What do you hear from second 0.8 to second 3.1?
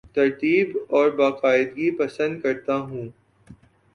اور باقاعدگی پسند کرتا ہوں